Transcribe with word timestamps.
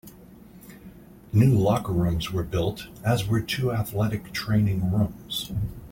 New 1.31 1.53
locker 1.53 1.91
rooms 1.93 2.31
were 2.31 2.41
built 2.41 2.87
as 3.05 3.27
were 3.27 3.39
two 3.39 3.71
athletic 3.71 4.31
training 4.33 4.91
rooms. 4.91 5.51